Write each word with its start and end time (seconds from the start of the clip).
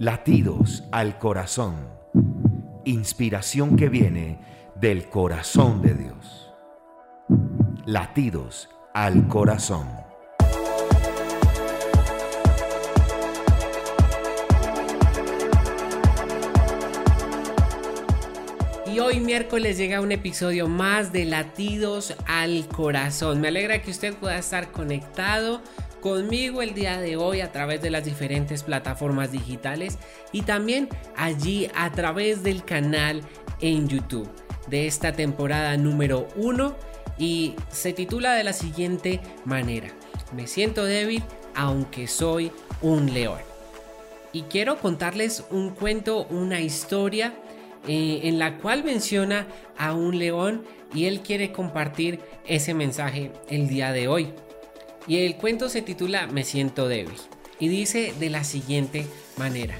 Latidos 0.00 0.84
al 0.92 1.18
corazón. 1.18 1.74
Inspiración 2.84 3.76
que 3.76 3.88
viene 3.88 4.38
del 4.76 5.08
corazón 5.08 5.82
de 5.82 5.94
Dios. 5.94 6.52
Latidos 7.84 8.68
al 8.94 9.26
corazón. 9.26 9.88
Y 18.86 19.00
hoy 19.00 19.18
miércoles 19.18 19.78
llega 19.78 20.00
un 20.00 20.12
episodio 20.12 20.68
más 20.68 21.12
de 21.12 21.24
Latidos 21.24 22.14
al 22.28 22.68
Corazón. 22.68 23.40
Me 23.40 23.48
alegra 23.48 23.82
que 23.82 23.90
usted 23.90 24.14
pueda 24.14 24.38
estar 24.38 24.70
conectado 24.70 25.60
conmigo 26.00 26.62
el 26.62 26.74
día 26.74 27.00
de 27.00 27.16
hoy 27.16 27.40
a 27.40 27.52
través 27.52 27.82
de 27.82 27.90
las 27.90 28.04
diferentes 28.04 28.62
plataformas 28.62 29.32
digitales 29.32 29.98
y 30.32 30.42
también 30.42 30.88
allí 31.16 31.68
a 31.74 31.90
través 31.92 32.42
del 32.42 32.64
canal 32.64 33.22
en 33.60 33.88
YouTube 33.88 34.28
de 34.68 34.86
esta 34.86 35.12
temporada 35.12 35.76
número 35.76 36.28
1 36.36 36.74
y 37.18 37.54
se 37.70 37.92
titula 37.92 38.34
de 38.34 38.44
la 38.44 38.52
siguiente 38.52 39.20
manera. 39.44 39.88
Me 40.34 40.46
siento 40.46 40.84
débil 40.84 41.22
aunque 41.54 42.06
soy 42.06 42.52
un 42.82 43.12
león. 43.12 43.40
Y 44.32 44.42
quiero 44.42 44.78
contarles 44.78 45.44
un 45.50 45.70
cuento, 45.70 46.26
una 46.26 46.60
historia 46.60 47.34
eh, 47.86 48.20
en 48.24 48.38
la 48.38 48.58
cual 48.58 48.84
menciona 48.84 49.46
a 49.76 49.94
un 49.94 50.18
león 50.18 50.64
y 50.94 51.06
él 51.06 51.20
quiere 51.20 51.50
compartir 51.50 52.20
ese 52.46 52.74
mensaje 52.74 53.32
el 53.48 53.68
día 53.68 53.92
de 53.92 54.08
hoy. 54.08 54.32
Y 55.08 55.24
el 55.24 55.36
cuento 55.36 55.70
se 55.70 55.80
titula 55.80 56.26
Me 56.26 56.44
siento 56.44 56.86
débil 56.86 57.16
y 57.58 57.68
dice 57.68 58.14
de 58.20 58.30
la 58.30 58.44
siguiente 58.44 59.06
manera. 59.38 59.76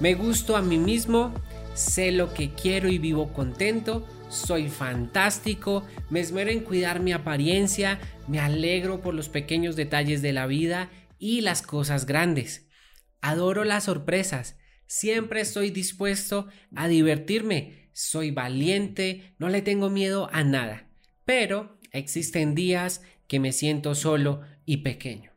Me 0.00 0.14
gusto 0.14 0.56
a 0.56 0.62
mí 0.62 0.76
mismo, 0.76 1.34
sé 1.74 2.12
lo 2.12 2.34
que 2.34 2.52
quiero 2.52 2.88
y 2.88 2.98
vivo 2.98 3.32
contento, 3.32 4.06
soy 4.28 4.68
fantástico, 4.68 5.84
me 6.10 6.20
esmero 6.20 6.50
en 6.50 6.60
cuidar 6.60 7.00
mi 7.00 7.12
apariencia, 7.12 7.98
me 8.28 8.38
alegro 8.38 9.00
por 9.00 9.14
los 9.14 9.30
pequeños 9.30 9.76
detalles 9.76 10.20
de 10.20 10.34
la 10.34 10.46
vida 10.46 10.90
y 11.18 11.40
las 11.40 11.62
cosas 11.62 12.04
grandes. 12.04 12.68
Adoro 13.22 13.64
las 13.64 13.84
sorpresas, 13.84 14.58
siempre 14.86 15.40
estoy 15.40 15.70
dispuesto 15.70 16.48
a 16.74 16.86
divertirme, 16.86 17.88
soy 17.92 18.30
valiente, 18.30 19.34
no 19.38 19.48
le 19.48 19.62
tengo 19.62 19.88
miedo 19.88 20.28
a 20.32 20.44
nada. 20.44 20.90
Pero 21.24 21.80
existen 21.92 22.54
días 22.54 23.00
que 23.26 23.40
me 23.40 23.52
siento 23.52 23.94
solo 23.94 24.42
y 24.66 24.78
pequeño. 24.78 25.30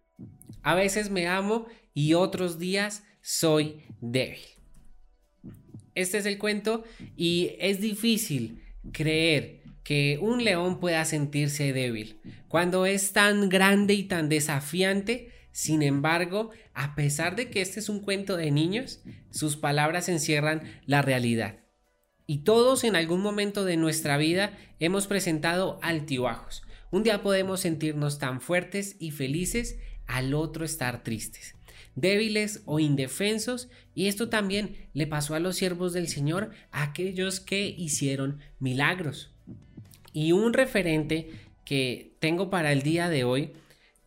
A 0.61 0.75
veces 0.75 1.09
me 1.09 1.27
amo 1.27 1.67
y 1.93 2.15
otros 2.15 2.59
días 2.59 3.03
soy 3.21 3.83
débil. 4.01 4.39
Este 5.95 6.17
es 6.17 6.25
el 6.25 6.37
cuento 6.37 6.83
y 7.15 7.55
es 7.59 7.79
difícil 7.79 8.63
creer 8.91 9.59
que 9.83 10.19
un 10.21 10.43
león 10.43 10.79
pueda 10.79 11.03
sentirse 11.05 11.73
débil 11.73 12.19
cuando 12.47 12.85
es 12.85 13.13
tan 13.13 13.49
grande 13.49 13.93
y 13.93 14.03
tan 14.03 14.29
desafiante. 14.29 15.31
Sin 15.51 15.81
embargo, 15.81 16.51
a 16.73 16.95
pesar 16.95 17.35
de 17.35 17.49
que 17.49 17.61
este 17.61 17.79
es 17.79 17.89
un 17.89 18.01
cuento 18.01 18.37
de 18.37 18.51
niños, 18.51 19.01
sus 19.29 19.57
palabras 19.57 20.07
encierran 20.07 20.63
la 20.85 21.01
realidad. 21.01 21.59
Y 22.27 22.43
todos 22.43 22.83
en 22.83 22.95
algún 22.95 23.21
momento 23.21 23.65
de 23.65 23.75
nuestra 23.75 24.17
vida 24.17 24.55
hemos 24.79 25.07
presentado 25.07 25.79
altibajos, 25.81 26.61
un 26.91 27.03
día 27.03 27.21
podemos 27.21 27.61
sentirnos 27.61 28.19
tan 28.19 28.41
fuertes 28.41 28.95
y 28.99 29.11
felices, 29.11 29.77
al 30.07 30.33
otro 30.33 30.65
estar 30.65 31.03
tristes, 31.03 31.55
débiles 31.95 32.63
o 32.65 32.79
indefensos, 32.79 33.69
y 33.93 34.07
esto 34.07 34.29
también 34.29 34.89
le 34.93 35.05
pasó 35.05 35.35
a 35.35 35.39
los 35.39 35.55
siervos 35.55 35.93
del 35.93 36.07
Señor, 36.07 36.49
a 36.71 36.83
aquellos 36.83 37.39
que 37.39 37.67
hicieron 37.67 38.39
milagros. 38.59 39.31
Y 40.11 40.31
un 40.31 40.53
referente 40.53 41.29
que 41.63 42.15
tengo 42.19 42.49
para 42.49 42.71
el 42.71 42.81
día 42.81 43.09
de 43.09 43.23
hoy 43.23 43.53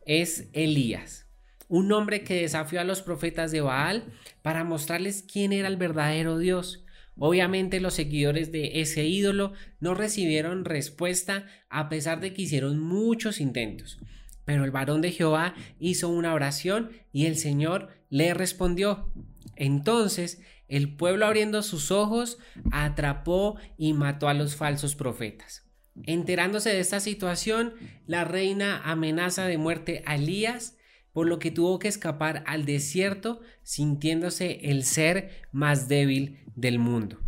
es 0.05 0.49
Elías, 0.53 1.27
un 1.69 1.93
hombre 1.93 2.25
que 2.25 2.43
desafió 2.43 2.81
a 2.81 2.85
los 2.85 3.01
profetas 3.01 3.53
de 3.53 3.61
Baal 3.61 4.05
para 4.43 4.65
mostrarles 4.65 5.23
quién 5.23 5.53
era 5.53 5.69
el 5.69 5.77
verdadero 5.77 6.39
Dios. 6.39 6.82
Obviamente 7.17 7.81
los 7.81 7.95
seguidores 7.95 8.53
de 8.53 8.81
ese 8.81 9.07
ídolo 9.07 9.53
no 9.81 9.95
recibieron 9.95 10.65
respuesta 10.65 11.47
a 11.69 11.89
pesar 11.89 12.21
de 12.21 12.33
que 12.33 12.43
hicieron 12.43 12.79
muchos 12.79 13.41
intentos. 13.41 13.99
Pero 14.45 14.65
el 14.65 14.71
varón 14.71 15.03
de 15.03 15.13
Jehová 15.13 15.55
hizo 15.79 16.09
una 16.09 16.35
oración 16.35 16.91
y 17.13 17.27
el 17.27 17.37
Señor 17.37 17.91
le 18.09 18.35
respondió. 18.35 19.13
Entonces 19.57 20.41
el 20.69 20.97
pueblo 20.97 21.27
abriendo 21.27 21.63
sus 21.63 21.91
ojos 21.91 22.39
atrapó 22.71 23.57
y 23.77 23.93
mató 23.93 24.29
a 24.29 24.35
los 24.35 24.57
falsos 24.57 24.97
profetas. 24.97 25.67
Enterándose 26.05 26.71
de 26.71 26.81
esta 26.81 27.01
situación, 27.01 27.75
la 28.07 28.25
reina 28.25 28.81
amenaza 28.83 29.47
de 29.47 29.59
muerte 29.59 30.03
a 30.07 30.15
Elías 30.15 30.79
por 31.13 31.27
lo 31.27 31.39
que 31.39 31.51
tuvo 31.51 31.79
que 31.79 31.89
escapar 31.89 32.43
al 32.47 32.65
desierto 32.65 33.41
sintiéndose 33.63 34.61
el 34.63 34.85
ser 34.85 35.31
más 35.53 35.89
débil 35.89 36.39
del 36.57 36.79
mundo. 36.79 37.19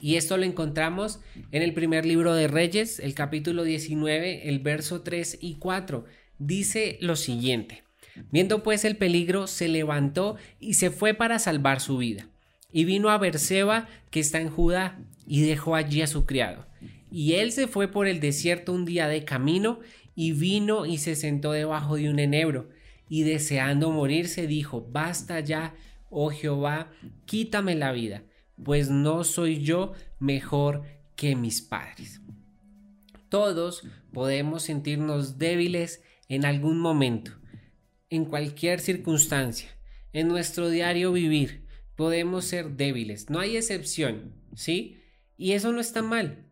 Y 0.00 0.16
esto 0.16 0.36
lo 0.36 0.44
encontramos 0.44 1.20
en 1.52 1.62
el 1.62 1.72
primer 1.72 2.04
libro 2.04 2.34
de 2.34 2.48
Reyes, 2.48 2.98
el 3.00 3.14
capítulo 3.14 3.64
19, 3.64 4.48
el 4.48 4.58
verso 4.58 5.02
3 5.02 5.38
y 5.40 5.54
4. 5.54 6.04
Dice 6.38 6.98
lo 7.00 7.16
siguiente. 7.16 7.82
Viendo 8.30 8.62
pues 8.62 8.84
el 8.84 8.96
peligro, 8.96 9.46
se 9.46 9.68
levantó 9.68 10.36
y 10.58 10.74
se 10.74 10.90
fue 10.90 11.14
para 11.14 11.38
salvar 11.38 11.80
su 11.80 11.98
vida. 11.98 12.28
Y 12.72 12.84
vino 12.84 13.08
a 13.08 13.18
Berseba, 13.18 13.88
que 14.10 14.20
está 14.20 14.40
en 14.40 14.50
Judá, 14.50 15.00
y 15.26 15.42
dejó 15.42 15.74
allí 15.74 16.02
a 16.02 16.06
su 16.06 16.26
criado. 16.26 16.66
Y 17.10 17.34
él 17.34 17.50
se 17.52 17.66
fue 17.66 17.88
por 17.88 18.06
el 18.06 18.20
desierto 18.20 18.72
un 18.72 18.84
día 18.84 19.08
de 19.08 19.24
camino, 19.24 19.80
y 20.14 20.32
vino 20.32 20.86
y 20.86 20.98
se 20.98 21.16
sentó 21.16 21.52
debajo 21.52 21.96
de 21.96 22.10
un 22.10 22.18
enebro, 22.18 22.68
y 23.10 23.24
deseando 23.24 23.90
morirse 23.90 24.46
dijo, 24.46 24.86
basta 24.88 25.40
ya, 25.40 25.74
oh 26.08 26.30
Jehová, 26.30 26.92
quítame 27.26 27.74
la 27.74 27.90
vida, 27.90 28.22
pues 28.62 28.88
no 28.88 29.24
soy 29.24 29.62
yo 29.62 29.94
mejor 30.20 30.84
que 31.16 31.34
mis 31.34 31.60
padres. 31.60 32.20
Todos 33.28 33.82
podemos 34.12 34.62
sentirnos 34.62 35.38
débiles 35.38 36.02
en 36.28 36.44
algún 36.44 36.78
momento, 36.78 37.32
en 38.10 38.24
cualquier 38.26 38.78
circunstancia, 38.78 39.70
en 40.12 40.28
nuestro 40.28 40.70
diario 40.70 41.12
vivir, 41.12 41.66
podemos 41.96 42.44
ser 42.44 42.76
débiles, 42.76 43.28
no 43.28 43.40
hay 43.40 43.56
excepción, 43.56 44.34
¿sí? 44.54 45.02
Y 45.36 45.52
eso 45.52 45.72
no 45.72 45.80
está 45.80 46.00
mal. 46.00 46.46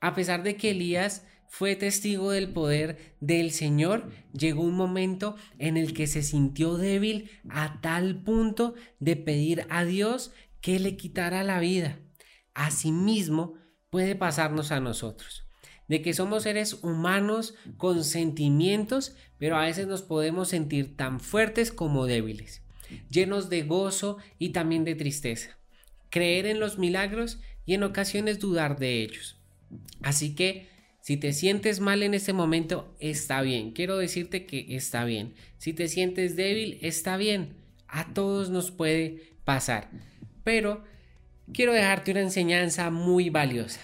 A 0.00 0.14
pesar 0.14 0.42
de 0.42 0.56
que 0.56 0.70
Elías 0.70 1.26
fue 1.52 1.76
testigo 1.76 2.30
del 2.30 2.48
poder 2.48 3.14
del 3.20 3.50
Señor, 3.50 4.10
llegó 4.32 4.62
un 4.62 4.74
momento 4.74 5.36
en 5.58 5.76
el 5.76 5.92
que 5.92 6.06
se 6.06 6.22
sintió 6.22 6.78
débil 6.78 7.30
a 7.50 7.78
tal 7.82 8.16
punto 8.16 8.74
de 9.00 9.16
pedir 9.16 9.66
a 9.68 9.84
Dios 9.84 10.32
que 10.62 10.80
le 10.80 10.96
quitara 10.96 11.44
la 11.44 11.60
vida. 11.60 11.98
Asimismo, 12.54 13.52
puede 13.90 14.14
pasarnos 14.14 14.72
a 14.72 14.80
nosotros, 14.80 15.46
de 15.88 16.00
que 16.00 16.14
somos 16.14 16.44
seres 16.44 16.78
humanos 16.82 17.54
con 17.76 18.02
sentimientos, 18.02 19.14
pero 19.36 19.58
a 19.58 19.66
veces 19.66 19.86
nos 19.86 20.00
podemos 20.00 20.48
sentir 20.48 20.96
tan 20.96 21.20
fuertes 21.20 21.70
como 21.70 22.06
débiles, 22.06 22.62
llenos 23.10 23.50
de 23.50 23.62
gozo 23.64 24.16
y 24.38 24.48
también 24.48 24.84
de 24.84 24.94
tristeza, 24.94 25.58
creer 26.08 26.46
en 26.46 26.60
los 26.60 26.78
milagros 26.78 27.40
y 27.66 27.74
en 27.74 27.82
ocasiones 27.82 28.38
dudar 28.38 28.78
de 28.78 29.02
ellos. 29.02 29.36
Así 30.00 30.34
que 30.34 30.71
si 31.02 31.16
te 31.16 31.32
sientes 31.32 31.80
mal 31.80 32.04
en 32.04 32.14
este 32.14 32.32
momento, 32.32 32.94
está 33.00 33.42
bien. 33.42 33.72
Quiero 33.72 33.98
decirte 33.98 34.46
que 34.46 34.76
está 34.76 35.04
bien. 35.04 35.34
Si 35.58 35.72
te 35.72 35.88
sientes 35.88 36.36
débil, 36.36 36.78
está 36.80 37.16
bien. 37.16 37.56
A 37.88 38.14
todos 38.14 38.50
nos 38.50 38.70
puede 38.70 39.34
pasar. 39.44 39.90
Pero 40.44 40.84
quiero 41.52 41.72
dejarte 41.72 42.12
una 42.12 42.20
enseñanza 42.20 42.90
muy 42.90 43.30
valiosa. 43.30 43.80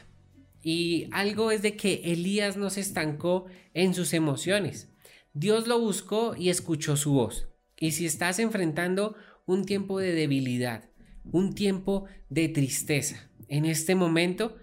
Y 0.63 1.09
algo 1.11 1.51
es 1.51 1.61
de 1.61 1.75
que 1.77 2.03
Elías 2.05 2.57
no 2.57 2.71
se 2.71 2.83
estancó 2.83 3.47
en 3.75 3.95
sus 3.95 4.13
emociones. 4.13 4.89
Dios 5.33 5.67
lo 5.67 5.81
buscó 5.81 6.37
y 6.37 6.51
escuchó 6.51 6.97
su 6.97 7.15
voz. 7.15 7.49
Y 7.77 7.91
si 7.93 8.07
estás 8.07 8.39
enfrentando 8.39 9.17
un 9.45 9.65
tiempo 9.65 9.99
de 9.99 10.13
debilidad, 10.13 10.89
un 11.25 11.57
tiempo 11.57 12.05
de 12.29 12.49
tristeza, 12.49 13.29
en 13.49 13.65
este 13.65 13.97
momento 13.97 14.57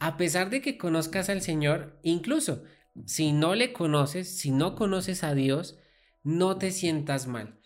a 0.00 0.16
pesar 0.16 0.50
de 0.50 0.60
que 0.60 0.78
conozcas 0.78 1.28
al 1.28 1.42
Señor, 1.42 1.98
incluso 2.02 2.62
si 3.06 3.32
no 3.32 3.54
le 3.54 3.72
conoces, 3.72 4.38
si 4.38 4.50
no 4.50 4.74
conoces 4.74 5.24
a 5.24 5.34
Dios, 5.34 5.78
no 6.22 6.58
te 6.58 6.70
sientas 6.70 7.26
mal. 7.26 7.58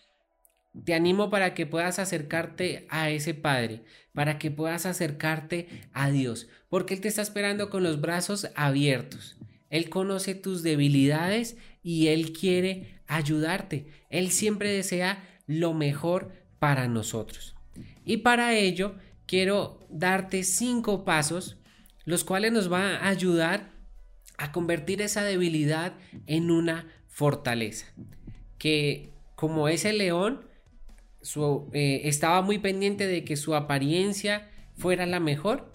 Te 0.85 0.95
animo 0.95 1.29
para 1.29 1.53
que 1.53 1.67
puedas 1.67 1.99
acercarte 1.99 2.87
a 2.89 3.09
ese 3.11 3.33
Padre, 3.33 3.83
para 4.13 4.39
que 4.39 4.49
puedas 4.49 4.85
acercarte 4.85 5.67
a 5.93 6.09
Dios, 6.09 6.47
porque 6.69 6.95
Él 6.95 7.01
te 7.01 7.07
está 7.07 7.21
esperando 7.21 7.69
con 7.69 7.83
los 7.83 8.01
brazos 8.01 8.49
abiertos. 8.55 9.37
Él 9.69 9.89
conoce 9.89 10.35
tus 10.35 10.63
debilidades 10.63 11.57
y 11.83 12.07
Él 12.07 12.33
quiere 12.33 13.01
ayudarte. 13.07 13.87
Él 14.09 14.31
siempre 14.31 14.71
desea 14.71 15.23
lo 15.45 15.73
mejor 15.73 16.31
para 16.59 16.87
nosotros. 16.87 17.55
Y 18.05 18.17
para 18.17 18.55
ello 18.55 18.95
quiero 19.25 19.79
darte 19.89 20.43
cinco 20.43 21.05
pasos, 21.05 21.57
los 22.05 22.23
cuales 22.23 22.51
nos 22.51 22.69
van 22.69 22.83
a 22.83 23.09
ayudar 23.09 23.71
a 24.37 24.51
convertir 24.51 25.01
esa 25.01 25.23
debilidad 25.23 25.93
en 26.27 26.51
una 26.51 26.87
fortaleza. 27.07 27.87
Que 28.57 29.13
como 29.35 29.67
ese 29.67 29.93
león, 29.93 30.45
eh, 31.73 32.01
estaba 32.05 32.41
muy 32.41 32.59
pendiente 32.59 33.07
de 33.07 33.23
que 33.23 33.37
su 33.37 33.55
apariencia 33.55 34.49
fuera 34.75 35.05
la 35.05 35.19
mejor. 35.19 35.71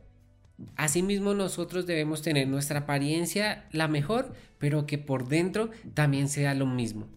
Asimismo 0.76 1.34
nosotros 1.34 1.86
debemos 1.86 2.22
tener 2.22 2.48
nuestra 2.48 2.80
apariencia 2.80 3.66
la 3.72 3.88
mejor, 3.88 4.34
pero 4.58 4.86
que 4.86 4.98
por 4.98 5.28
dentro 5.28 5.70
también 5.94 6.28
sea 6.28 6.54
lo 6.54 6.66
mismo. 6.66 7.08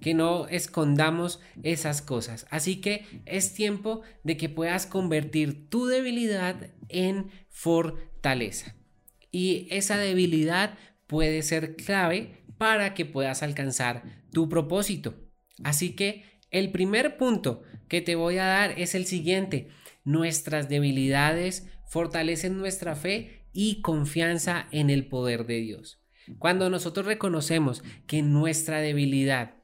Que 0.00 0.14
no 0.14 0.48
escondamos 0.48 1.40
esas 1.62 2.02
cosas. 2.02 2.46
Así 2.50 2.80
que 2.80 3.04
es 3.26 3.54
tiempo 3.54 4.02
de 4.24 4.36
que 4.36 4.48
puedas 4.48 4.86
convertir 4.86 5.68
tu 5.68 5.86
debilidad 5.86 6.70
en 6.88 7.30
fortaleza. 7.48 8.74
Y 9.30 9.68
esa 9.70 9.98
debilidad 9.98 10.78
puede 11.06 11.42
ser 11.42 11.76
clave 11.76 12.42
para 12.58 12.94
que 12.94 13.04
puedas 13.04 13.42
alcanzar 13.42 14.02
tu 14.32 14.48
propósito. 14.48 15.14
Así 15.64 15.94
que 15.94 16.24
el 16.50 16.70
primer 16.72 17.16
punto 17.16 17.62
que 17.88 18.00
te 18.00 18.14
voy 18.14 18.38
a 18.38 18.46
dar 18.46 18.78
es 18.78 18.94
el 18.94 19.06
siguiente. 19.06 19.68
Nuestras 20.04 20.68
debilidades 20.68 21.66
fortalecen 21.86 22.56
nuestra 22.56 22.96
fe 22.96 23.46
y 23.52 23.80
confianza 23.80 24.68
en 24.70 24.90
el 24.90 25.06
poder 25.06 25.46
de 25.46 25.60
Dios. 25.60 26.00
Cuando 26.38 26.70
nosotros 26.70 27.06
reconocemos 27.06 27.82
que 28.06 28.22
nuestra 28.22 28.80
debilidad 28.80 29.54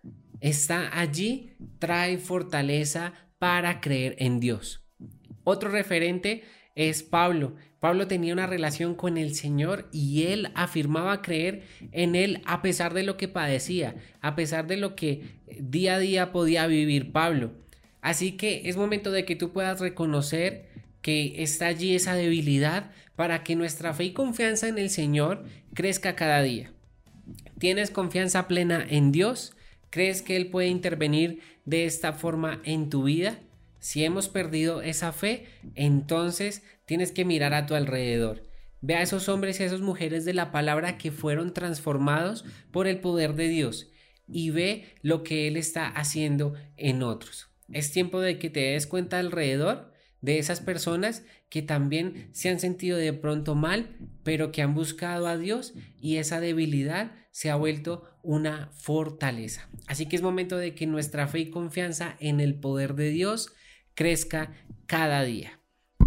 está 0.40 0.98
allí, 0.98 1.56
trae 1.78 2.18
fortaleza 2.18 3.12
para 3.38 3.80
creer 3.80 4.16
en 4.18 4.40
Dios. 4.40 4.82
Otro 5.44 5.70
referente 5.70 6.42
es 6.74 7.02
Pablo. 7.02 7.56
Pablo 7.80 8.06
tenía 8.06 8.32
una 8.32 8.46
relación 8.46 8.94
con 8.94 9.16
el 9.16 9.34
Señor 9.34 9.88
y 9.92 10.24
él 10.24 10.50
afirmaba 10.54 11.22
creer 11.22 11.62
en 11.92 12.14
Él 12.14 12.42
a 12.44 12.62
pesar 12.62 12.94
de 12.94 13.02
lo 13.02 13.16
que 13.16 13.28
padecía, 13.28 13.96
a 14.20 14.34
pesar 14.34 14.66
de 14.66 14.76
lo 14.76 14.96
que 14.96 15.22
día 15.60 15.96
a 15.96 15.98
día 15.98 16.32
podía 16.32 16.66
vivir 16.66 17.12
Pablo. 17.12 17.52
Así 18.00 18.32
que 18.32 18.68
es 18.68 18.76
momento 18.76 19.10
de 19.10 19.24
que 19.24 19.36
tú 19.36 19.52
puedas 19.52 19.80
reconocer 19.80 20.68
que 21.00 21.42
está 21.42 21.66
allí 21.66 21.94
esa 21.94 22.14
debilidad 22.14 22.90
para 23.14 23.42
que 23.42 23.56
nuestra 23.56 23.94
fe 23.94 24.04
y 24.04 24.12
confianza 24.12 24.68
en 24.68 24.78
el 24.78 24.90
Señor 24.90 25.44
crezca 25.74 26.16
cada 26.16 26.42
día. 26.42 26.72
¿Tienes 27.58 27.90
confianza 27.90 28.48
plena 28.48 28.84
en 28.88 29.12
Dios? 29.12 29.55
¿Crees 29.90 30.22
que 30.22 30.36
Él 30.36 30.50
puede 30.50 30.68
intervenir 30.68 31.40
de 31.64 31.84
esta 31.86 32.12
forma 32.12 32.60
en 32.64 32.90
tu 32.90 33.04
vida? 33.04 33.40
Si 33.78 34.04
hemos 34.04 34.28
perdido 34.28 34.82
esa 34.82 35.12
fe, 35.12 35.46
entonces 35.74 36.62
tienes 36.86 37.12
que 37.12 37.24
mirar 37.24 37.54
a 37.54 37.66
tu 37.66 37.74
alrededor. 37.74 38.42
Ve 38.80 38.96
a 38.96 39.02
esos 39.02 39.28
hombres 39.28 39.58
y 39.58 39.62
a 39.62 39.66
esas 39.66 39.80
mujeres 39.80 40.24
de 40.24 40.34
la 40.34 40.52
palabra 40.52 40.98
que 40.98 41.10
fueron 41.10 41.52
transformados 41.54 42.44
por 42.70 42.86
el 42.86 43.00
poder 43.00 43.34
de 43.34 43.48
Dios 43.48 43.90
y 44.28 44.50
ve 44.50 44.94
lo 45.02 45.22
que 45.22 45.48
Él 45.48 45.56
está 45.56 45.86
haciendo 45.86 46.54
en 46.76 47.02
otros. 47.02 47.48
Es 47.72 47.90
tiempo 47.90 48.20
de 48.20 48.38
que 48.38 48.50
te 48.50 48.60
des 48.60 48.86
cuenta 48.86 49.18
alrededor 49.18 49.92
de 50.26 50.40
esas 50.40 50.58
personas 50.58 51.22
que 51.48 51.62
también 51.62 52.30
se 52.32 52.48
han 52.48 52.58
sentido 52.58 52.98
de 52.98 53.12
pronto 53.12 53.54
mal, 53.54 53.96
pero 54.24 54.50
que 54.50 54.60
han 54.60 54.74
buscado 54.74 55.28
a 55.28 55.38
Dios 55.38 55.72
y 56.00 56.16
esa 56.16 56.40
debilidad 56.40 57.12
se 57.30 57.48
ha 57.48 57.54
vuelto 57.54 58.02
una 58.24 58.68
fortaleza. 58.72 59.68
Así 59.86 60.06
que 60.06 60.16
es 60.16 60.22
momento 60.22 60.56
de 60.56 60.74
que 60.74 60.88
nuestra 60.88 61.28
fe 61.28 61.38
y 61.38 61.50
confianza 61.50 62.16
en 62.18 62.40
el 62.40 62.56
poder 62.56 62.96
de 62.96 63.10
Dios 63.10 63.52
crezca 63.94 64.52
cada 64.86 65.22
día. 65.22 65.60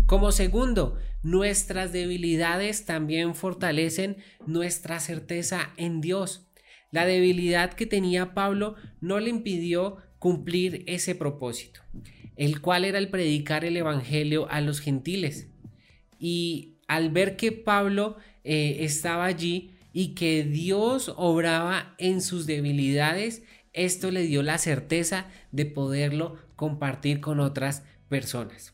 Como 0.06 0.33
segundo, 0.33 0.98
nuestras 1.24 1.94
debilidades 1.94 2.83
también 2.83 3.36
fortalecen 3.36 4.18
nuestra 4.45 5.00
certeza 5.00 5.72
en 5.77 6.01
Dios. 6.01 6.51
La 6.92 7.06
debilidad 7.06 7.72
que 7.72 7.86
tenía 7.86 8.33
Pablo 8.33 8.75
no 9.00 9.22
le 9.22 9.30
impidió 9.30 10.00
cumplir 10.18 10.83
ese 10.88 11.15
propósito, 11.15 11.80
el 12.39 12.62
cual 12.62 12.86
era 12.86 12.97
el 13.00 13.09
predicar 13.09 13.65
el 13.65 13.75
Evangelio 13.75 14.50
a 14.50 14.62
los 14.62 14.80
gentiles. 14.80 15.47
Y 16.19 16.77
al 16.88 17.09
ver 17.09 17.36
que 17.36 17.51
Pablo 17.51 18.15
eh, 18.45 18.77
estaba 18.80 19.25
allí 19.25 19.71
y 19.91 20.15
que 20.15 20.45
Dios 20.45 21.12
obraba 21.18 21.95
en 21.97 22.21
sus 22.21 22.45
debilidades, 22.45 23.44
esto 23.74 24.09
le 24.09 24.21
dio 24.21 24.41
la 24.41 24.57
certeza 24.57 25.27
de 25.51 25.65
poderlo 25.65 26.38
compartir 26.56 27.19
con 27.19 27.41
otras 27.41 27.83
personas. 28.07 28.74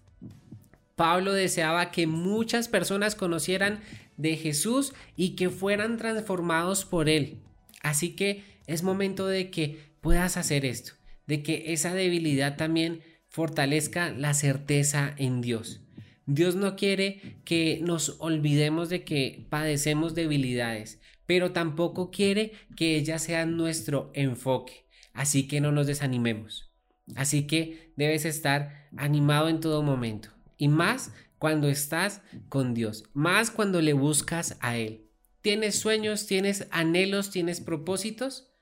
Pablo 0.95 1.33
deseaba 1.33 1.89
que 1.89 2.05
muchas 2.05 2.67
personas 2.67 3.15
conocieran 3.15 3.81
de 4.15 4.37
Jesús 4.37 4.93
y 5.15 5.29
que 5.29 5.49
fueran 5.49 5.97
transformados 5.97 6.85
por 6.85 7.09
él. 7.09 7.39
Así 7.81 8.15
que 8.15 8.43
es 8.67 8.83
momento 8.83 9.25
de 9.25 9.49
que 9.49 9.79
puedas 10.01 10.37
hacer 10.37 10.65
esto, 10.65 10.93
de 11.25 11.41
que 11.41 11.73
esa 11.73 11.95
debilidad 11.95 12.57
también 12.57 13.01
fortalezca 13.35 14.11
la 14.11 14.33
certeza 14.33 15.13
en 15.17 15.41
Dios. 15.41 15.81
Dios 16.25 16.55
no 16.55 16.77
quiere 16.77 17.41
que 17.43 17.81
nos 17.83 18.15
olvidemos 18.19 18.87
de 18.87 19.03
que 19.03 19.45
padecemos 19.49 20.15
debilidades, 20.15 21.01
pero 21.25 21.51
tampoco 21.51 22.11
quiere 22.11 22.53
que 22.77 22.95
ellas 22.95 23.23
sean 23.23 23.57
nuestro 23.57 24.09
enfoque. 24.13 24.85
Así 25.11 25.49
que 25.49 25.59
no 25.59 25.73
nos 25.73 25.85
desanimemos. 25.85 26.71
Así 27.17 27.45
que 27.45 27.91
debes 27.97 28.23
estar 28.23 28.87
animado 28.95 29.49
en 29.49 29.59
todo 29.59 29.83
momento. 29.83 30.29
Y 30.55 30.69
más 30.69 31.11
cuando 31.37 31.67
estás 31.67 32.21
con 32.47 32.73
Dios. 32.73 33.03
Más 33.13 33.51
cuando 33.51 33.81
le 33.81 33.91
buscas 33.91 34.57
a 34.61 34.77
Él. 34.77 35.09
¿Tienes 35.41 35.75
sueños? 35.75 36.25
¿Tienes 36.25 36.69
anhelos? 36.71 37.31
¿Tienes 37.31 37.59
propósitos? 37.59 38.54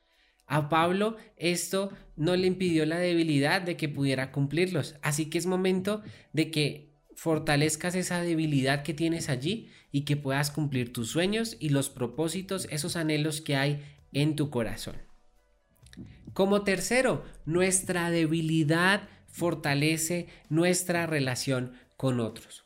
A 0.48 0.70
Pablo 0.70 1.18
esto 1.38 1.92
no 2.16 2.36
le 2.36 2.48
impidió 2.48 2.86
la 2.86 2.98
debilidad 2.98 3.62
de 3.62 3.78
que 3.78 3.90
pudiera 3.90 4.32
cumplirlos. 4.32 4.96
Así 5.02 5.30
que 5.30 5.38
es 5.38 5.46
momento 5.46 6.04
de 6.32 6.52
que 6.52 6.94
fortalezcas 7.16 7.96
esa 7.96 8.22
debilidad 8.22 8.84
que 8.84 8.94
tienes 8.94 9.30
allí 9.30 9.70
y 9.92 10.02
que 10.02 10.18
puedas 10.18 10.52
cumplir 10.52 10.92
tus 10.92 11.10
sueños 11.10 11.58
y 11.60 11.70
los 11.70 11.90
propósitos, 11.90 12.68
esos 12.70 12.96
anhelos 12.96 13.42
que 13.42 13.56
hay 13.56 13.84
en 14.12 14.36
tu 14.36 14.50
corazón. 14.50 14.96
Como 16.34 16.64
tercero, 16.64 17.24
nuestra 17.46 18.10
debilidad 18.10 19.08
fortalece 19.28 20.28
nuestra 20.50 21.06
relación 21.06 21.74
con 21.98 22.20
otros. 22.20 22.66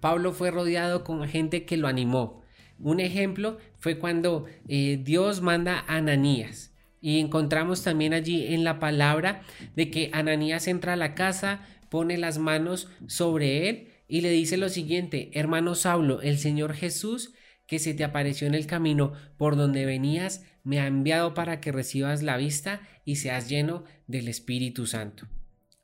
Pablo 0.00 0.32
fue 0.32 0.50
rodeado 0.50 1.02
con 1.02 1.26
gente 1.28 1.64
que 1.64 1.76
lo 1.76 1.88
animó. 1.88 2.42
Un 2.78 3.00
ejemplo 3.00 3.58
fue 3.78 3.98
cuando 3.98 4.46
eh, 4.68 5.00
Dios 5.02 5.40
manda 5.40 5.78
a 5.78 5.96
Ananías. 5.96 6.73
Y 7.04 7.20
encontramos 7.20 7.82
también 7.82 8.14
allí 8.14 8.46
en 8.54 8.64
la 8.64 8.80
palabra 8.80 9.42
de 9.76 9.90
que 9.90 10.08
Ananías 10.14 10.66
entra 10.68 10.94
a 10.94 10.96
la 10.96 11.14
casa, 11.14 11.60
pone 11.90 12.16
las 12.16 12.38
manos 12.38 12.88
sobre 13.08 13.68
él 13.68 13.88
y 14.08 14.22
le 14.22 14.30
dice 14.30 14.56
lo 14.56 14.70
siguiente, 14.70 15.28
hermano 15.34 15.74
Saulo, 15.74 16.22
el 16.22 16.38
Señor 16.38 16.72
Jesús 16.72 17.34
que 17.66 17.78
se 17.78 17.92
te 17.92 18.04
apareció 18.04 18.46
en 18.46 18.54
el 18.54 18.66
camino 18.66 19.12
por 19.36 19.54
donde 19.54 19.84
venías, 19.84 20.46
me 20.62 20.80
ha 20.80 20.86
enviado 20.86 21.34
para 21.34 21.60
que 21.60 21.72
recibas 21.72 22.22
la 22.22 22.38
vista 22.38 22.80
y 23.04 23.16
seas 23.16 23.50
lleno 23.50 23.84
del 24.06 24.26
Espíritu 24.28 24.86
Santo. 24.86 25.28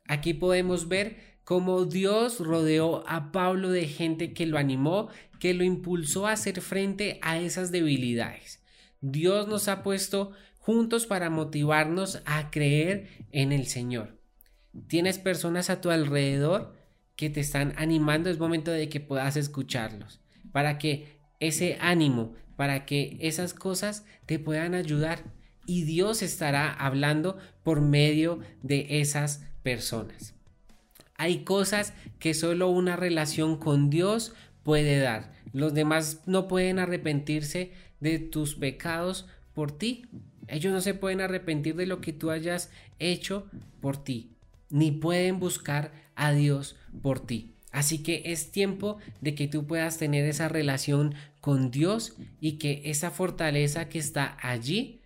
Aquí 0.07 0.33
podemos 0.33 0.87
ver 0.87 1.17
cómo 1.43 1.85
Dios 1.85 2.39
rodeó 2.39 3.07
a 3.07 3.31
Pablo 3.31 3.69
de 3.69 3.87
gente 3.87 4.33
que 4.33 4.47
lo 4.47 4.57
animó, 4.57 5.09
que 5.39 5.53
lo 5.53 5.63
impulsó 5.63 6.25
a 6.25 6.31
hacer 6.31 6.61
frente 6.61 7.19
a 7.21 7.37
esas 7.37 7.71
debilidades. 7.71 8.63
Dios 9.01 9.47
nos 9.47 9.67
ha 9.67 9.83
puesto 9.83 10.31
juntos 10.61 11.07
para 11.07 11.29
motivarnos 11.29 12.21
a 12.25 12.51
creer 12.51 13.09
en 13.31 13.51
el 13.51 13.65
Señor. 13.65 14.19
Tienes 14.87 15.17
personas 15.17 15.69
a 15.69 15.81
tu 15.81 15.89
alrededor 15.89 16.73
que 17.15 17.29
te 17.29 17.39
están 17.39 17.73
animando, 17.77 18.29
es 18.29 18.39
momento 18.39 18.71
de 18.71 18.87
que 18.87 18.99
puedas 18.99 19.35
escucharlos, 19.35 20.21
para 20.51 20.77
que 20.77 21.19
ese 21.39 21.77
ánimo, 21.81 22.33
para 22.55 22.85
que 22.85 23.17
esas 23.19 23.53
cosas 23.53 24.05
te 24.27 24.39
puedan 24.39 24.75
ayudar 24.75 25.23
y 25.65 25.83
Dios 25.83 26.21
estará 26.21 26.71
hablando 26.71 27.37
por 27.63 27.81
medio 27.81 28.39
de 28.61 29.01
esas 29.01 29.43
personas. 29.63 30.35
Hay 31.17 31.43
cosas 31.43 31.93
que 32.19 32.33
solo 32.33 32.69
una 32.69 32.95
relación 32.95 33.57
con 33.57 33.89
Dios 33.89 34.33
puede 34.63 34.99
dar. 34.99 35.33
Los 35.53 35.73
demás 35.73 36.21
no 36.25 36.47
pueden 36.47 36.79
arrepentirse 36.79 37.71
de 37.99 38.19
tus 38.19 38.55
pecados 38.55 39.27
por 39.53 39.71
ti. 39.71 40.07
Ellos 40.47 40.73
no 40.73 40.81
se 40.81 40.93
pueden 40.93 41.21
arrepentir 41.21 41.75
de 41.75 41.85
lo 41.85 42.01
que 42.01 42.13
tú 42.13 42.31
hayas 42.31 42.71
hecho 42.99 43.47
por 43.79 44.03
ti, 44.03 44.35
ni 44.69 44.91
pueden 44.91 45.39
buscar 45.39 45.91
a 46.15 46.31
Dios 46.31 46.75
por 47.01 47.25
ti. 47.25 47.55
Así 47.71 48.03
que 48.03 48.23
es 48.25 48.51
tiempo 48.51 48.97
de 49.21 49.33
que 49.33 49.47
tú 49.47 49.65
puedas 49.65 49.97
tener 49.97 50.25
esa 50.25 50.49
relación 50.49 51.15
con 51.39 51.71
Dios 51.71 52.17
y 52.39 52.53
que 52.53 52.81
esa 52.85 53.11
fortaleza 53.11 53.87
que 53.87 53.99
está 53.99 54.37
allí 54.41 55.01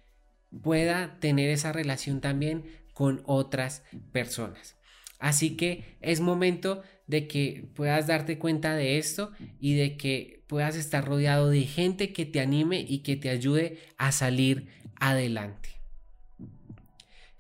pueda 0.64 1.20
tener 1.20 1.50
esa 1.50 1.72
relación 1.72 2.22
también 2.22 2.66
con 2.94 3.22
otras 3.26 3.84
personas. 4.12 4.78
Así 5.20 5.56
que 5.56 5.98
es 6.02 6.22
momento 6.22 6.82
de 7.08 7.28
que 7.28 7.68
puedas 7.76 8.08
darte 8.08 8.40
cuenta 8.40 8.76
de 8.76 8.98
esto 8.98 9.32
y 9.60 9.76
de 9.76 9.96
que 9.96 10.44
puedas 10.48 10.76
estar 10.76 11.06
rodeado 11.06 11.50
de 11.50 11.62
gente 11.62 12.14
que 12.14 12.26
te 12.26 12.40
anime 12.40 12.84
y 12.88 13.00
que 13.00 13.16
te 13.16 13.30
ayude 13.30 13.80
a 13.98 14.12
salir 14.12 14.68
adelante. 15.00 15.70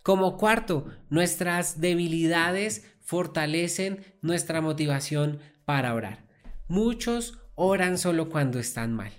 Como 0.03 0.37
cuarto, 0.37 0.85
nuestras 1.09 1.81
debilidades 1.81 2.85
fortalecen 3.01 4.05
nuestra 4.21 4.61
motivación 4.61 5.39
para 5.65 5.93
orar. 5.93 6.25
Muchos 6.67 7.39
oran 7.55 7.97
solo 7.97 8.29
cuando 8.29 8.59
están 8.59 8.93
mal. 8.93 9.11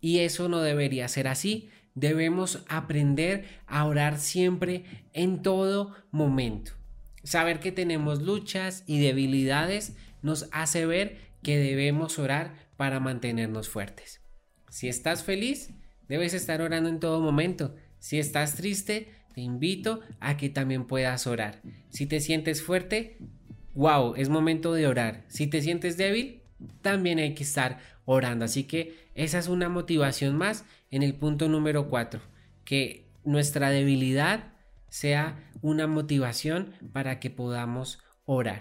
Y 0.00 0.20
eso 0.20 0.48
no 0.48 0.60
debería 0.60 1.08
ser 1.08 1.28
así. 1.28 1.70
Debemos 1.94 2.64
aprender 2.68 3.46
a 3.66 3.84
orar 3.84 4.18
siempre 4.18 4.84
en 5.12 5.42
todo 5.42 5.94
momento. 6.10 6.72
Saber 7.24 7.60
que 7.60 7.72
tenemos 7.72 8.22
luchas 8.22 8.84
y 8.86 9.00
debilidades 9.00 9.96
nos 10.22 10.48
hace 10.52 10.86
ver 10.86 11.18
que 11.42 11.58
debemos 11.58 12.18
orar 12.18 12.54
para 12.76 13.00
mantenernos 13.00 13.68
fuertes. 13.68 14.20
Si 14.70 14.88
estás 14.88 15.22
feliz, 15.22 15.70
debes 16.12 16.34
estar 16.34 16.60
orando 16.60 16.90
en 16.90 17.00
todo 17.00 17.22
momento. 17.22 17.74
Si 17.98 18.18
estás 18.18 18.54
triste, 18.54 19.14
te 19.34 19.40
invito 19.40 20.00
a 20.20 20.36
que 20.36 20.50
también 20.50 20.84
puedas 20.86 21.26
orar. 21.26 21.62
Si 21.88 22.04
te 22.04 22.20
sientes 22.20 22.62
fuerte, 22.62 23.16
wow, 23.72 24.12
es 24.16 24.28
momento 24.28 24.74
de 24.74 24.86
orar. 24.86 25.24
Si 25.28 25.46
te 25.46 25.62
sientes 25.62 25.96
débil, 25.96 26.42
también 26.82 27.18
hay 27.18 27.32
que 27.32 27.44
estar 27.44 27.78
orando. 28.04 28.44
Así 28.44 28.64
que 28.64 29.08
esa 29.14 29.38
es 29.38 29.48
una 29.48 29.70
motivación 29.70 30.36
más 30.36 30.66
en 30.90 31.02
el 31.02 31.14
punto 31.14 31.48
número 31.48 31.88
4, 31.88 32.20
que 32.66 33.08
nuestra 33.24 33.70
debilidad 33.70 34.52
sea 34.90 35.50
una 35.62 35.86
motivación 35.86 36.74
para 36.92 37.20
que 37.20 37.30
podamos 37.30 38.00
orar. 38.26 38.60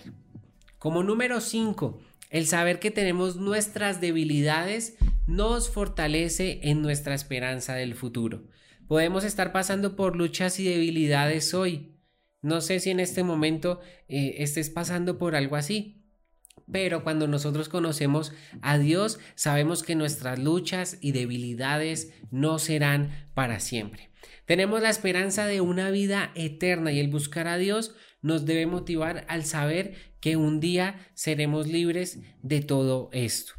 Como 0.79 1.03
número 1.03 1.41
5, 1.41 2.00
el 2.31 2.47
saber 2.47 2.79
que 2.79 2.89
tenemos 2.89 3.35
nuestras 3.35 4.01
debilidades 4.01 4.95
nos 5.27 5.69
fortalece 5.69 6.61
en 6.63 6.81
nuestra 6.81 7.13
esperanza 7.13 7.75
del 7.75 7.93
futuro. 7.93 8.47
Podemos 8.88 9.23
estar 9.23 9.51
pasando 9.51 9.95
por 9.95 10.15
luchas 10.15 10.59
y 10.59 10.63
debilidades 10.63 11.53
hoy. 11.53 11.97
No 12.41 12.61
sé 12.61 12.79
si 12.79 12.89
en 12.89 13.00
este 13.00 13.23
momento 13.23 13.79
eh, 14.07 14.35
estés 14.39 14.69
pasando 14.69 15.17
por 15.17 15.35
algo 15.35 15.57
así. 15.57 15.97
Pero 16.71 17.03
cuando 17.03 17.27
nosotros 17.27 17.67
conocemos 17.67 18.31
a 18.61 18.77
Dios, 18.77 19.19
sabemos 19.35 19.83
que 19.83 19.95
nuestras 19.95 20.39
luchas 20.39 20.97
y 21.01 21.11
debilidades 21.11 22.13
no 22.31 22.59
serán 22.59 23.29
para 23.33 23.59
siempre. 23.59 24.09
Tenemos 24.45 24.81
la 24.81 24.89
esperanza 24.89 25.47
de 25.47 25.59
una 25.59 25.91
vida 25.91 26.31
eterna 26.35 26.93
y 26.93 27.00
el 27.00 27.09
buscar 27.09 27.47
a 27.47 27.57
Dios 27.57 27.93
nos 28.21 28.45
debe 28.45 28.65
motivar 28.65 29.25
al 29.27 29.45
saber 29.45 29.93
que 30.19 30.35
un 30.35 30.59
día 30.59 31.07
seremos 31.13 31.67
libres 31.67 32.19
de 32.41 32.61
todo 32.61 33.09
esto. 33.11 33.53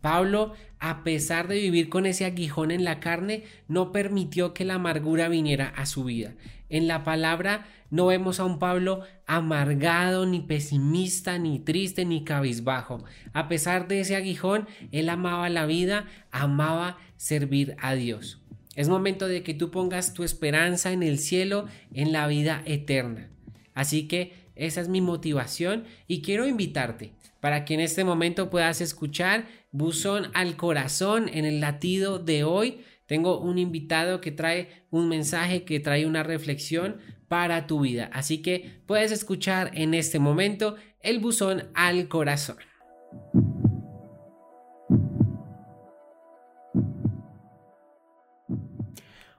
Pablo, 0.00 0.52
a 0.78 1.02
pesar 1.02 1.48
de 1.48 1.60
vivir 1.60 1.88
con 1.88 2.06
ese 2.06 2.24
aguijón 2.24 2.70
en 2.70 2.84
la 2.84 3.00
carne, 3.00 3.44
no 3.66 3.92
permitió 3.92 4.54
que 4.54 4.64
la 4.64 4.74
amargura 4.74 5.28
viniera 5.28 5.68
a 5.68 5.86
su 5.86 6.04
vida. 6.04 6.34
En 6.68 6.86
la 6.86 7.02
palabra 7.02 7.66
no 7.90 8.06
vemos 8.06 8.40
a 8.40 8.44
un 8.44 8.58
Pablo 8.58 9.02
amargado, 9.26 10.26
ni 10.26 10.40
pesimista, 10.40 11.38
ni 11.38 11.58
triste, 11.58 12.04
ni 12.04 12.24
cabizbajo. 12.24 13.04
A 13.32 13.48
pesar 13.48 13.88
de 13.88 14.00
ese 14.00 14.16
aguijón, 14.16 14.66
él 14.92 15.08
amaba 15.08 15.48
la 15.48 15.66
vida, 15.66 16.06
amaba 16.30 16.98
servir 17.16 17.76
a 17.80 17.94
Dios. 17.94 18.42
Es 18.74 18.88
momento 18.88 19.26
de 19.26 19.42
que 19.42 19.54
tú 19.54 19.70
pongas 19.70 20.12
tu 20.12 20.22
esperanza 20.22 20.92
en 20.92 21.02
el 21.02 21.18
cielo, 21.18 21.66
en 21.94 22.12
la 22.12 22.26
vida 22.26 22.62
eterna. 22.66 23.30
Así 23.76 24.08
que 24.08 24.32
esa 24.54 24.80
es 24.80 24.88
mi 24.88 25.02
motivación 25.02 25.84
y 26.08 26.22
quiero 26.22 26.48
invitarte 26.48 27.12
para 27.40 27.66
que 27.66 27.74
en 27.74 27.80
este 27.80 28.04
momento 28.04 28.48
puedas 28.48 28.80
escuchar 28.80 29.44
Buzón 29.70 30.30
al 30.32 30.56
Corazón 30.56 31.28
en 31.28 31.44
el 31.44 31.60
latido 31.60 32.18
de 32.18 32.42
hoy. 32.42 32.80
Tengo 33.04 33.38
un 33.38 33.58
invitado 33.58 34.22
que 34.22 34.32
trae 34.32 34.86
un 34.90 35.10
mensaje, 35.10 35.64
que 35.64 35.78
trae 35.78 36.06
una 36.06 36.22
reflexión 36.22 36.96
para 37.28 37.66
tu 37.66 37.80
vida. 37.80 38.08
Así 38.14 38.40
que 38.40 38.80
puedes 38.86 39.12
escuchar 39.12 39.70
en 39.74 39.92
este 39.92 40.18
momento 40.18 40.76
el 41.00 41.18
buzón 41.18 41.64
al 41.74 42.08
corazón. 42.08 42.56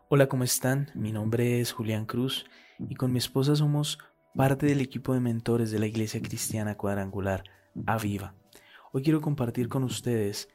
Hola, 0.10 0.30
¿cómo 0.30 0.44
están? 0.44 0.92
Mi 0.94 1.12
nombre 1.12 1.60
es 1.60 1.72
Julián 1.72 2.06
Cruz 2.06 2.46
y 2.88 2.94
con 2.94 3.12
mi 3.12 3.18
esposa 3.18 3.56
somos 3.56 3.98
parte 4.38 4.68
del 4.68 4.82
equipo 4.82 5.16
de 5.16 5.20
mentores 5.20 5.72
de 5.72 5.80
la 5.80 5.88
Iglesia 5.88 6.22
Cristiana 6.22 6.78
Cuadrangular 6.78 7.44
Aviva. 7.88 8.36
Hoy 8.92 9.02
quiero 9.02 9.20
compartir 9.20 9.68
con 9.68 9.84
ustedes 9.84 10.48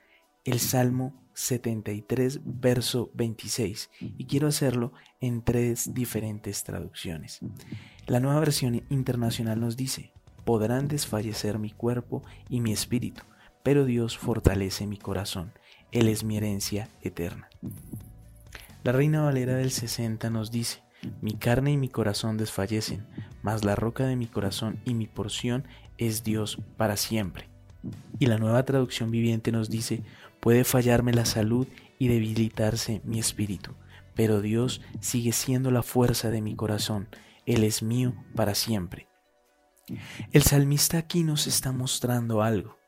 el 0.45 0.61
Salmo 0.61 1.21
73, 1.35 2.43
verso 2.45 3.11
26, 3.15 3.91
y 4.01 4.27
quiero 4.27 4.47
hacerlo 4.47 4.93
en 5.21 5.43
tres 5.43 5.95
diferentes 5.95 6.63
traducciones. 6.63 7.41
La 8.07 8.21
nueva 8.21 8.39
versión 8.39 8.85
internacional 8.89 9.59
nos 9.59 9.77
dice, 9.77 10.13
podrán 10.45 10.87
desfallecer 10.87 11.59
mi 11.59 11.73
cuerpo 11.73 12.23
y 12.49 12.61
mi 12.61 12.73
espíritu, 12.73 13.25
pero 13.65 13.85
Dios 13.85 14.17
fortalece 14.17 14.87
mi 14.87 14.97
corazón, 14.97 15.55
Él 15.91 16.07
es 16.07 16.23
mi 16.23 16.37
herencia 16.37 16.89
eterna. 17.01 17.49
La 18.85 18.93
Reina 18.93 19.23
Valera 19.23 19.57
del 19.57 19.73
60 19.73 20.31
nos 20.31 20.53
dice, 20.53 20.85
mi 21.21 21.33
carne 21.33 21.73
y 21.73 21.77
mi 21.77 21.89
corazón 21.89 22.37
desfallecen, 22.37 23.07
mas 23.43 23.65
la 23.65 23.75
roca 23.75 24.07
de 24.07 24.17
mi 24.17 24.27
corazón 24.27 24.81
y 24.85 24.95
mi 24.95 25.07
porción 25.07 25.67
es 25.99 26.25
Dios 26.25 26.59
para 26.77 26.97
siempre. 26.97 27.49
Y 28.19 28.27
la 28.27 28.39
nueva 28.39 28.65
traducción 28.65 29.11
viviente 29.11 29.53
nos 29.53 29.69
dice, 29.69 30.03
puede 30.41 30.65
fallarme 30.65 31.13
la 31.13 31.25
salud 31.25 31.67
y 31.99 32.09
debilitarse 32.09 33.01
mi 33.05 33.19
espíritu, 33.19 33.75
pero 34.15 34.41
Dios 34.41 34.81
sigue 35.01 35.33
siendo 35.33 35.71
la 35.71 35.83
fuerza 35.83 36.31
de 36.31 36.41
mi 36.41 36.55
corazón, 36.55 37.09
Él 37.47 37.65
es 37.65 37.83
mío 37.83 38.15
para 38.35 38.55
siempre. 38.55 39.09
El 40.33 40.43
salmista 40.43 40.99
aquí 40.99 41.25
nos 41.25 41.47
está 41.47 41.73
mostrando 41.73 42.43
algo, 42.43 42.79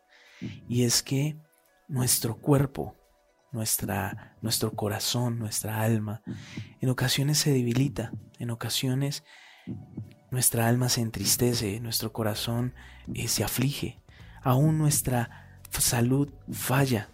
y 0.68 0.84
es 0.84 1.02
que 1.02 1.36
nuestro 1.88 2.36
cuerpo, 2.36 2.96
nuestra, 3.52 4.36
nuestro 4.42 4.72
corazón, 4.72 5.38
nuestra 5.38 5.82
alma. 5.82 6.22
En 6.80 6.88
ocasiones 6.88 7.38
se 7.38 7.52
debilita, 7.52 8.12
en 8.38 8.50
ocasiones 8.50 9.22
nuestra 10.34 10.68
alma 10.68 10.88
se 10.88 11.00
entristece, 11.00 11.78
nuestro 11.78 12.12
corazón 12.12 12.74
eh, 13.14 13.28
se 13.28 13.44
aflige, 13.44 14.00
aún 14.42 14.78
nuestra 14.78 15.60
salud 15.70 16.28
falla. 16.50 17.08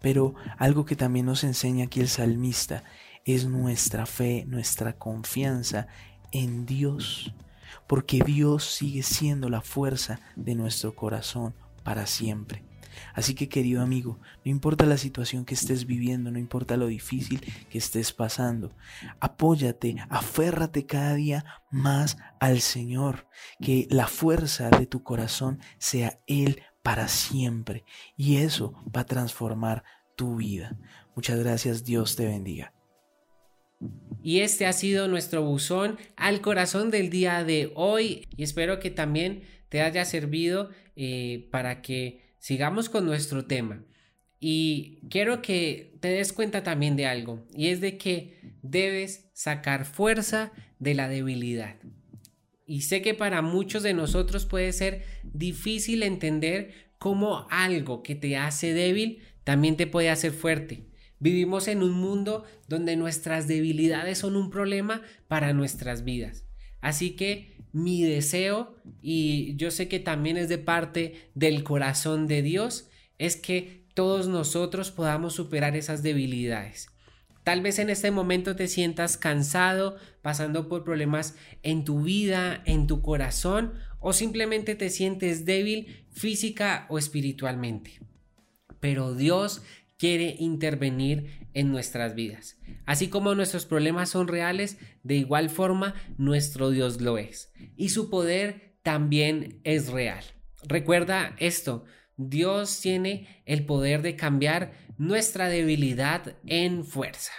Pero 0.00 0.34
algo 0.56 0.84
que 0.84 0.94
también 0.94 1.26
nos 1.26 1.42
enseña 1.42 1.86
aquí 1.86 2.00
el 2.00 2.08
salmista 2.08 2.84
es 3.24 3.46
nuestra 3.46 4.06
fe, 4.06 4.44
nuestra 4.46 4.92
confianza 4.92 5.88
en 6.30 6.66
Dios, 6.66 7.34
porque 7.88 8.22
Dios 8.24 8.64
sigue 8.64 9.02
siendo 9.02 9.48
la 9.48 9.60
fuerza 9.60 10.20
de 10.36 10.54
nuestro 10.54 10.94
corazón 10.94 11.52
para 11.82 12.06
siempre. 12.06 12.62
Así 13.14 13.34
que 13.34 13.48
querido 13.48 13.82
amigo, 13.82 14.18
no 14.44 14.50
importa 14.50 14.86
la 14.86 14.96
situación 14.96 15.44
que 15.44 15.54
estés 15.54 15.86
viviendo, 15.86 16.30
no 16.30 16.38
importa 16.38 16.76
lo 16.76 16.86
difícil 16.86 17.40
que 17.70 17.78
estés 17.78 18.12
pasando, 18.12 18.74
apóyate, 19.20 19.96
aférrate 20.08 20.86
cada 20.86 21.14
día 21.14 21.44
más 21.70 22.16
al 22.40 22.60
Señor, 22.60 23.26
que 23.60 23.86
la 23.90 24.06
fuerza 24.06 24.70
de 24.70 24.86
tu 24.86 25.02
corazón 25.02 25.60
sea 25.78 26.20
Él 26.26 26.62
para 26.82 27.08
siempre 27.08 27.84
y 28.16 28.36
eso 28.36 28.74
va 28.94 29.00
a 29.00 29.06
transformar 29.06 29.82
tu 30.14 30.36
vida. 30.36 30.76
Muchas 31.14 31.38
gracias, 31.38 31.84
Dios 31.84 32.16
te 32.16 32.26
bendiga. 32.26 32.72
Y 34.22 34.40
este 34.40 34.66
ha 34.66 34.72
sido 34.72 35.08
nuestro 35.08 35.42
buzón 35.42 35.98
al 36.16 36.40
corazón 36.40 36.90
del 36.90 37.10
día 37.10 37.44
de 37.44 37.72
hoy 37.74 38.26
y 38.36 38.42
espero 38.42 38.80
que 38.80 38.90
también 38.90 39.42
te 39.68 39.82
haya 39.82 40.04
servido 40.04 40.70
eh, 40.96 41.48
para 41.50 41.82
que 41.82 42.25
sigamos 42.46 42.88
con 42.88 43.04
nuestro 43.04 43.44
tema. 43.44 43.84
Y 44.38 45.00
quiero 45.10 45.42
que 45.42 45.98
te 45.98 46.06
des 46.06 46.32
cuenta 46.32 46.62
también 46.62 46.94
de 46.94 47.06
algo, 47.06 47.44
y 47.52 47.70
es 47.70 47.80
de 47.80 47.98
que 47.98 48.38
debes 48.62 49.30
sacar 49.32 49.84
fuerza 49.84 50.52
de 50.78 50.94
la 50.94 51.08
debilidad. 51.08 51.74
Y 52.64 52.82
sé 52.82 53.02
que 53.02 53.14
para 53.14 53.42
muchos 53.42 53.82
de 53.82 53.94
nosotros 53.94 54.46
puede 54.46 54.72
ser 54.72 55.02
difícil 55.24 56.04
entender 56.04 56.92
cómo 56.98 57.48
algo 57.50 58.04
que 58.04 58.14
te 58.14 58.36
hace 58.36 58.72
débil 58.72 59.22
también 59.42 59.76
te 59.76 59.88
puede 59.88 60.08
hacer 60.08 60.30
fuerte. 60.30 60.86
Vivimos 61.18 61.66
en 61.66 61.82
un 61.82 61.94
mundo 61.94 62.44
donde 62.68 62.94
nuestras 62.94 63.48
debilidades 63.48 64.18
son 64.18 64.36
un 64.36 64.50
problema 64.50 65.02
para 65.26 65.52
nuestras 65.52 66.04
vidas. 66.04 66.45
Así 66.86 67.16
que 67.16 67.56
mi 67.72 68.04
deseo, 68.04 68.76
y 69.02 69.56
yo 69.56 69.72
sé 69.72 69.88
que 69.88 69.98
también 69.98 70.36
es 70.36 70.48
de 70.48 70.58
parte 70.58 71.30
del 71.34 71.64
corazón 71.64 72.28
de 72.28 72.42
Dios, 72.42 72.88
es 73.18 73.34
que 73.34 73.88
todos 73.94 74.28
nosotros 74.28 74.92
podamos 74.92 75.34
superar 75.34 75.74
esas 75.74 76.04
debilidades. 76.04 76.86
Tal 77.42 77.60
vez 77.60 77.80
en 77.80 77.90
este 77.90 78.12
momento 78.12 78.54
te 78.54 78.68
sientas 78.68 79.16
cansado, 79.16 79.96
pasando 80.22 80.68
por 80.68 80.84
problemas 80.84 81.34
en 81.64 81.82
tu 81.82 82.02
vida, 82.02 82.62
en 82.66 82.86
tu 82.86 83.02
corazón, 83.02 83.72
o 83.98 84.12
simplemente 84.12 84.76
te 84.76 84.88
sientes 84.88 85.44
débil 85.44 86.06
física 86.12 86.86
o 86.88 86.98
espiritualmente. 86.98 87.98
Pero 88.78 89.16
Dios 89.16 89.62
quiere 89.98 90.36
intervenir 90.38 91.48
en 91.54 91.70
nuestras 91.70 92.14
vidas. 92.14 92.58
Así 92.84 93.08
como 93.08 93.34
nuestros 93.34 93.66
problemas 93.66 94.10
son 94.10 94.28
reales, 94.28 94.78
de 95.02 95.16
igual 95.16 95.50
forma 95.50 95.94
nuestro 96.18 96.70
Dios 96.70 97.00
lo 97.00 97.18
es. 97.18 97.52
Y 97.76 97.88
su 97.90 98.10
poder 98.10 98.76
también 98.82 99.60
es 99.64 99.88
real. 99.88 100.24
Recuerda 100.68 101.34
esto, 101.38 101.84
Dios 102.16 102.80
tiene 102.80 103.42
el 103.46 103.66
poder 103.66 104.02
de 104.02 104.16
cambiar 104.16 104.72
nuestra 104.98 105.48
debilidad 105.48 106.36
en 106.46 106.84
fuerza. 106.84 107.32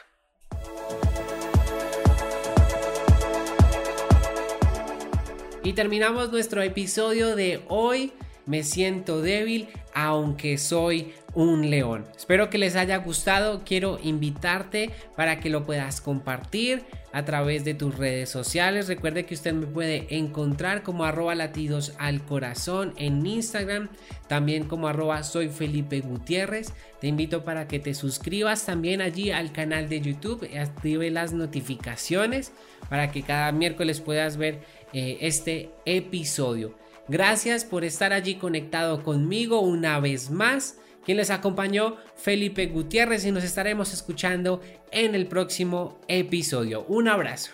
Y 5.64 5.74
terminamos 5.74 6.32
nuestro 6.32 6.62
episodio 6.62 7.36
de 7.36 7.62
hoy. 7.68 8.14
Me 8.46 8.64
siento 8.64 9.22
débil 9.22 9.68
aunque 9.94 10.58
soy 10.58 11.12
un 11.38 11.70
león. 11.70 12.04
Espero 12.18 12.50
que 12.50 12.58
les 12.58 12.76
haya 12.76 12.98
gustado. 12.98 13.62
Quiero 13.64 14.00
invitarte 14.02 14.90
para 15.16 15.40
que 15.40 15.52
lo 15.52 15.68
puedas 15.68 16.02
compartir 16.02 16.84
a 17.14 17.26
través 17.26 17.64
de 17.64 17.76
tus 17.76 17.96
redes 17.96 18.30
sociales. 18.30 18.88
Recuerde 18.88 19.28
que 19.28 19.36
usted 19.36 19.54
me 19.54 19.68
puede 19.68 20.08
encontrar 20.18 20.82
como 20.82 21.06
arroba 21.06 21.36
latidos 21.36 21.94
al 22.00 22.26
corazón 22.26 22.96
en 22.98 23.24
Instagram, 23.24 23.90
también 24.28 24.64
como 24.64 24.88
arroba 24.88 25.22
soy 25.22 25.50
Felipe 25.50 26.00
Gutiérrez. 26.00 26.74
Te 27.00 27.06
invito 27.06 27.46
para 27.46 27.68
que 27.68 27.78
te 27.78 27.94
suscribas 27.94 28.66
también 28.66 29.00
allí 29.00 29.30
al 29.30 29.52
canal 29.52 29.90
de 29.90 30.02
YouTube 30.02 30.50
y 30.52 30.58
active 30.58 31.12
las 31.12 31.34
notificaciones 31.34 32.52
para 32.90 33.12
que 33.12 33.22
cada 33.22 33.52
miércoles 33.52 34.02
puedas 34.02 34.38
ver 34.38 34.62
eh, 34.92 35.20
este 35.22 35.70
episodio. 35.86 36.76
Gracias 37.08 37.64
por 37.64 37.84
estar 37.84 38.12
allí 38.12 38.36
conectado 38.36 39.04
conmigo 39.04 39.62
una 39.62 40.00
vez 40.00 40.32
más. 40.32 40.80
Quien 41.08 41.16
les 41.16 41.32
acompañó, 41.32 41.96
Felipe 42.18 42.66
Gutiérrez, 42.66 43.26
y 43.26 43.32
nos 43.32 43.46
estaremos 43.46 43.94
escuchando 43.94 44.60
en 44.92 45.16
el 45.16 45.28
próximo 45.28 46.00
episodio. 46.10 46.84
Un 46.90 47.08
abrazo. 47.08 47.54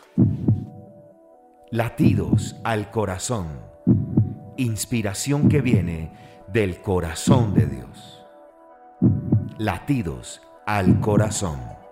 Latidos 1.70 2.56
al 2.64 2.90
corazón. 2.90 3.62
Inspiración 4.58 5.50
que 5.50 5.62
viene 5.62 6.12
del 6.48 6.82
corazón 6.82 7.54
de 7.54 7.68
Dios. 7.68 8.26
Latidos 9.60 10.42
al 10.66 11.00
corazón. 11.00 11.83